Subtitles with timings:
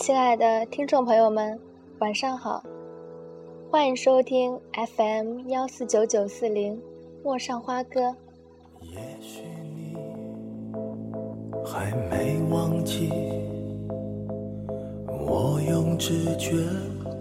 [0.00, 1.60] 亲爱的听众朋友们，
[1.98, 2.64] 晚上好，
[3.70, 4.58] 欢迎收听
[4.96, 6.80] FM 幺四九九四零
[7.22, 8.16] 陌上花歌。
[8.80, 9.42] 也许
[9.76, 9.94] 你
[11.62, 13.12] 还没忘记，
[15.06, 16.56] 我用直觉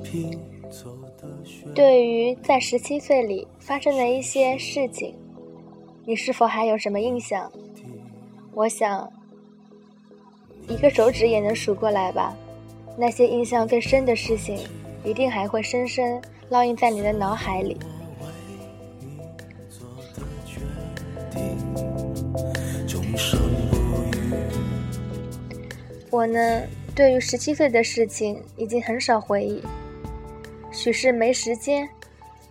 [0.02, 0.32] 拼
[0.72, 1.28] 凑的
[1.76, 5.14] 对于在十七岁里发生的一些事情，
[6.06, 7.52] 你是否还有什么印象？
[8.54, 9.12] 我想，
[10.70, 12.34] 一个手指也能数过来吧。
[13.02, 14.60] 那些印象最深的事情，
[15.06, 16.22] 一定还会深深
[16.52, 17.78] 烙印在你的脑海里。
[26.12, 26.62] 我呢，
[26.94, 29.64] 对于十七岁的事情已经很少回忆，
[30.70, 31.88] 许是没时间，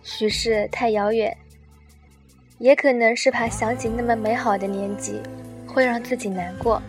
[0.01, 1.37] 许是太遥远，
[2.57, 5.21] 也可能是怕想起那么美好的年纪，
[5.67, 6.81] 会让自己难过。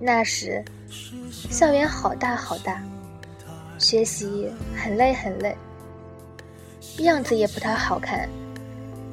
[0.00, 0.64] 那时。
[1.50, 2.82] 校园好大好大，
[3.78, 5.56] 学习很累很累，
[6.98, 8.28] 样子也不太好看，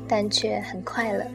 [0.07, 1.25] 但却很快乐。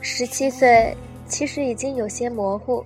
[0.00, 0.96] 十七岁，
[1.26, 2.84] 其实已经有些模糊。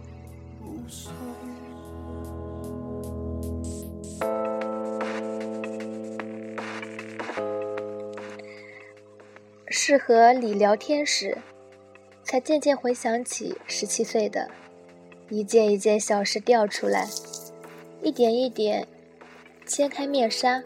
[9.89, 11.39] 是和李聊天时，
[12.25, 14.51] 才渐渐回想起十七岁的，
[15.31, 17.09] 一件一件小事掉出来，
[18.03, 18.85] 一点一点
[19.65, 20.61] 揭开面纱，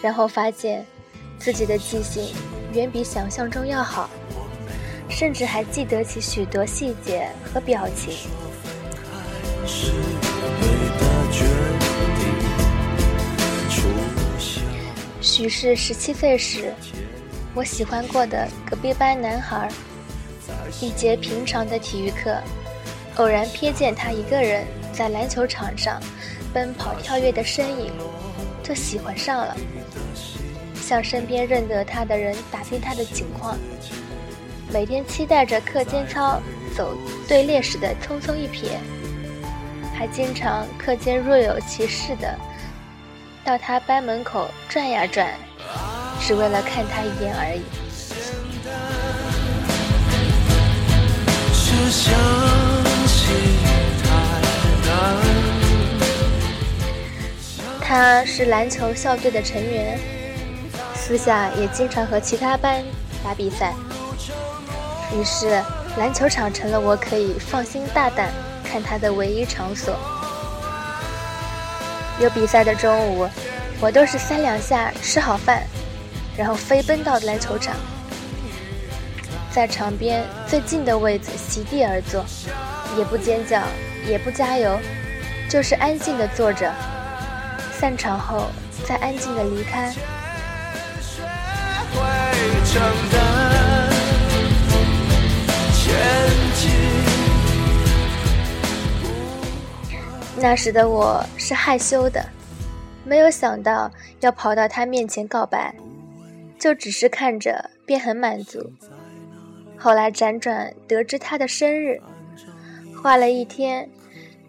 [0.00, 0.86] 然后发现
[1.38, 2.34] 自己的记性
[2.72, 4.08] 远比想象中要好，
[5.10, 8.26] 甚至还记得起许多细节和表情。
[15.20, 16.72] 许是十七岁时。
[17.56, 19.68] 我喜欢过的隔壁班男孩，
[20.80, 22.36] 一节平常的体育课，
[23.14, 26.02] 偶然瞥见他一个人在篮球场上
[26.52, 27.92] 奔跑跳跃的身影，
[28.60, 29.56] 就喜欢上了。
[30.74, 33.56] 向身边认得他的人打听他的情况，
[34.72, 36.42] 每天期待着课间操
[36.76, 36.92] 走
[37.28, 38.66] 队列时的匆匆一瞥，
[39.96, 42.36] 还经常课间若有其事的
[43.44, 45.32] 到他班门口转呀转。
[46.26, 47.62] 只为了看他一眼而已。
[57.78, 60.00] 他是篮球校队的成员，
[60.94, 62.82] 私下也经常和其他班
[63.22, 63.74] 打比赛。
[65.12, 65.62] 于是，
[65.98, 68.32] 篮球场成了我可以放心大胆
[68.64, 69.94] 看他的唯一场所。
[72.18, 73.28] 有比赛的中午，
[73.78, 75.62] 我都是三两下吃好饭。
[76.36, 77.76] 然后飞奔到篮球场，
[79.52, 82.24] 在场边最近的位子席地而坐，
[82.98, 83.62] 也不尖叫，
[84.08, 84.78] 也不加油，
[85.48, 86.72] 就是安静的坐着。
[87.78, 88.46] 散场后
[88.84, 89.92] 再安静的离开。
[100.36, 102.24] 那时的我是害羞的，
[103.04, 103.90] 没有想到
[104.20, 105.72] 要跑到他面前告白。
[106.64, 108.72] 就只是看着便很满足。
[109.76, 112.00] 后来辗转得知他的生日，
[113.02, 113.86] 画了一天，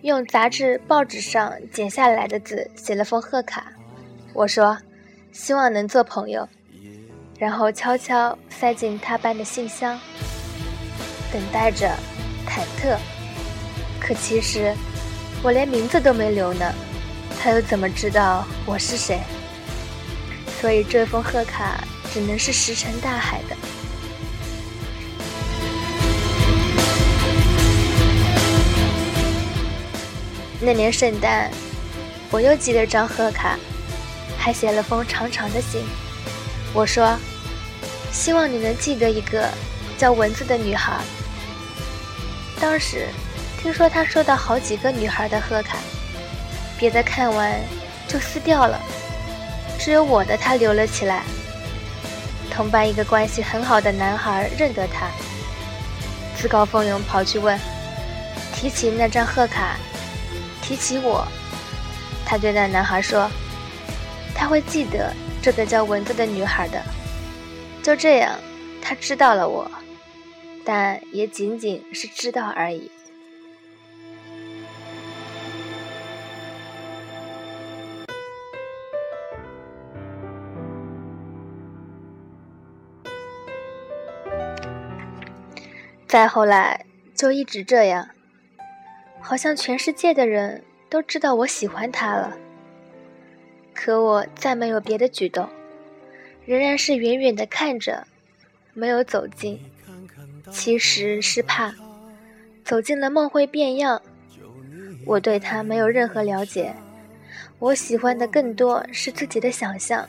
[0.02, 3.70] 用杂志报纸上剪下来的字写了封贺卡。
[4.32, 4.78] 我说，
[5.34, 6.48] 希望能做朋友，
[7.38, 10.00] 然后悄悄塞进他班的信箱，
[11.34, 11.90] 等待着，
[12.48, 12.98] 忐忑。
[14.00, 14.74] 可其实
[15.44, 16.74] 我连名字都没留呢，
[17.42, 19.20] 他又怎么知道我是谁？
[20.62, 21.84] 所以这封贺卡。
[22.16, 23.58] 只能是石沉大海的。
[30.62, 31.52] 那年圣诞，
[32.32, 33.60] 我又寄了张贺卡，
[34.38, 35.84] 还写了封长长的信。
[36.74, 37.20] 我说
[38.14, 39.50] ：“希望你能记得一个
[39.98, 40.94] 叫蚊子的女孩。”
[42.62, 43.10] 当时
[43.62, 45.80] 听说他收到好几个女孩的贺卡，
[46.80, 47.60] 别的看完
[48.08, 48.82] 就撕掉了，
[49.78, 51.26] 只有我的他留了起来。
[52.56, 55.10] 同班一个关系很好的男孩认得他，
[56.38, 57.60] 自告奋勇跑去问，
[58.54, 59.76] 提起那张贺卡，
[60.62, 61.28] 提起我，
[62.26, 63.30] 他对那男孩说，
[64.34, 66.82] 他会记得这个叫蚊子的女孩的。
[67.84, 68.40] 就这样，
[68.82, 69.70] 他知道了我，
[70.64, 72.90] 但也仅仅是知道而已。
[86.16, 88.08] 再后来就一直这样，
[89.20, 92.38] 好像全世界的人都知道我喜欢他了。
[93.74, 95.50] 可我再没有别的举动，
[96.46, 98.08] 仍然是远远的看着，
[98.74, 99.60] 没有走近。
[100.50, 101.76] 其实是怕
[102.64, 104.02] 走进了梦会变样。
[105.06, 106.74] 我对他没有任何了解，
[107.60, 110.08] 我喜欢的更多是自己的想象。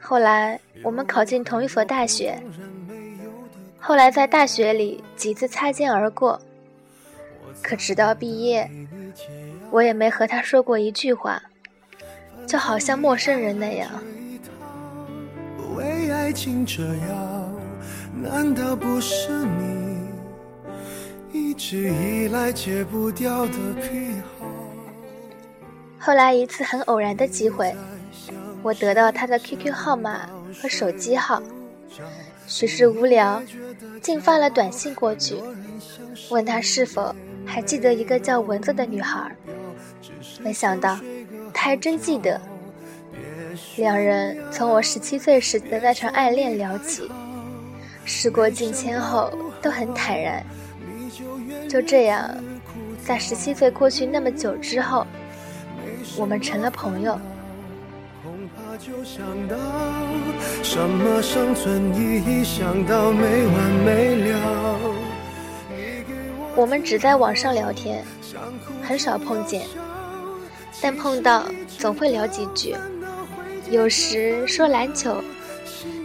[0.00, 2.40] 后来我们考进同一所大学，
[3.86, 6.42] 后来在大学里几次擦肩而过，
[7.62, 8.68] 可直到毕业，
[9.70, 11.40] 我也没和他说过一句话。
[12.48, 13.88] 就好像陌生人那样。
[15.76, 17.48] 为爱情折腰，
[18.12, 20.00] 难道不是你
[21.30, 24.46] 一直以来戒不掉的癖好？
[25.96, 27.72] 后来一次很偶然的机会，
[28.64, 30.28] 我得到他的 QQ 号码
[30.60, 31.40] 和手机号，
[32.48, 33.40] 许是无聊，
[34.06, 35.34] 竟发了短信过去，
[36.30, 37.12] 问他是否
[37.44, 39.34] 还记得一个叫蚊子的女孩。
[40.40, 40.96] 没想到。
[41.52, 42.40] 他还真记得，
[43.78, 47.10] 两人从我十七岁时的那场爱恋聊起，
[48.04, 50.44] 时过境迁后都很坦然。
[51.68, 52.32] 就这样，
[53.04, 55.04] 在十七岁过去那么久之后，
[56.16, 57.18] 我们成了朋友。
[66.54, 68.04] 我们只在网上聊天，
[68.82, 69.62] 很少碰见。
[70.82, 71.44] 但碰到
[71.78, 72.76] 总会聊几句，
[73.70, 75.22] 有时说篮球，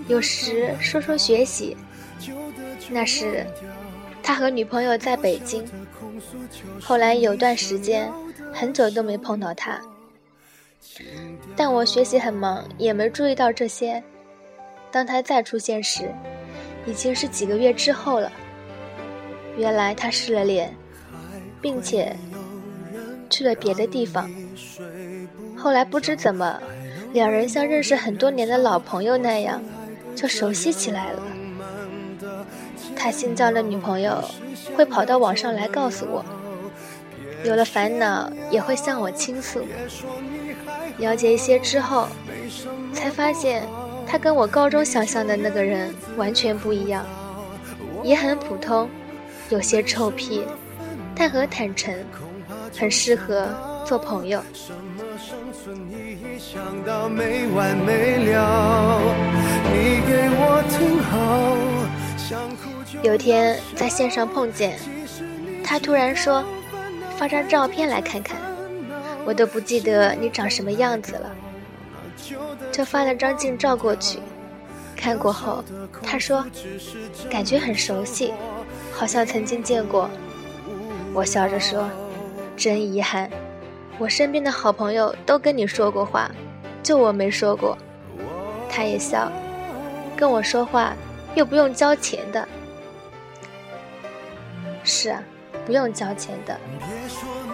[0.08, 1.76] 有时说说学习。
[2.90, 3.46] 那时
[4.24, 5.66] 他和女朋友在北京，
[6.82, 8.10] 后来有段时间
[8.54, 9.82] 很久都没碰到他。
[11.56, 14.04] 但我学习很忙，也没注意到这些。
[14.92, 16.14] 当他再出现时，
[16.86, 18.32] 已经是几个月之后了。
[19.58, 20.74] 原来他失了恋，
[21.62, 22.16] 并且
[23.30, 24.30] 去了别的地方。
[25.58, 26.60] 后来不知怎么，
[27.14, 29.62] 两人像认识很多年的老朋友那样，
[30.16, 31.24] 就熟悉起来了。
[32.96, 34.24] 他新交的女朋友
[34.76, 36.26] 会跑到网上来告诉我，
[37.44, 39.62] 有了烦恼也会向我倾诉。
[40.98, 42.08] 了解一些之后，
[42.94, 43.64] 才发现
[44.08, 47.06] 他跟我高中想象的那个人完全不一样，
[48.04, 48.90] 也很普通，
[49.50, 50.44] 有些臭屁，
[51.16, 51.94] 但很坦诚，
[52.78, 53.48] 很适合
[53.86, 54.42] 做朋友。
[63.02, 64.78] 有天在线上碰见，
[65.64, 66.44] 他突然说
[67.18, 68.38] ：“发张照片来看看。”
[69.26, 71.36] 我都不记得你长什么样子了，
[72.72, 74.20] 就发了张近照过去。
[74.96, 75.64] 看过后，
[76.04, 76.46] 他说
[77.30, 78.34] ：“感觉很熟悉，
[78.92, 80.10] 好像曾经见过。”
[81.14, 81.90] 我笑着说
[82.56, 83.30] ：“真遗憾。”
[83.98, 86.30] 我身边的好朋友都跟你说过话，
[86.82, 87.78] 就我没说过。
[88.70, 89.32] 他也笑，
[90.16, 90.96] 跟我说话
[91.36, 92.48] 又不用交钱的。
[94.84, 95.24] 是啊，
[95.72, 96.60] 不用交钱的。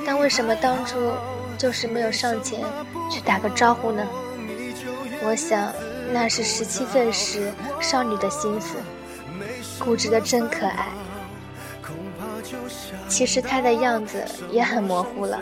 [0.03, 1.13] 但为什么当初
[1.55, 2.59] 就是没有上前
[3.11, 4.03] 去打个招呼呢？
[5.21, 5.71] 我想
[6.11, 8.77] 那是十七岁时少女的心思，
[9.77, 10.87] 固执的真可爱。
[13.07, 15.39] 其实他的样子也很模糊了。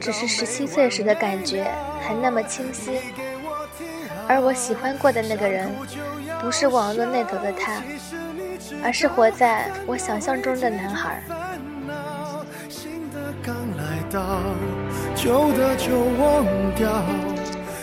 [0.00, 2.98] 只是十七岁时的感觉还那么清晰，
[4.26, 5.70] 而我喜欢过的那个人，
[6.40, 7.82] 不是网络那头的他，
[8.82, 11.22] 而是活在我想象中的男孩。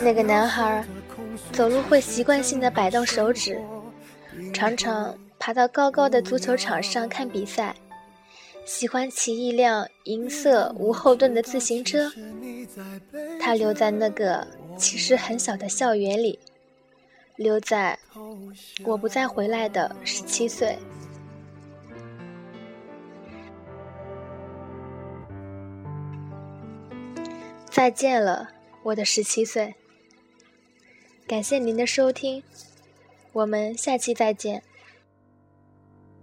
[0.02, 0.84] 那个男孩
[1.52, 3.62] 走路会习惯性的摆动手指，
[4.52, 7.76] 常常爬到高高的足球场上看比赛。
[8.66, 12.12] 喜欢骑一辆银色无后盾的自行车，
[13.40, 16.40] 他留在那个其实很小的校园里，
[17.36, 18.00] 留在
[18.84, 20.76] 我不再回来的十七岁。
[27.76, 28.52] 再见了，
[28.84, 29.76] 我的十七岁。
[31.28, 32.42] 感谢您的收听，
[33.34, 34.64] 我们下期再见。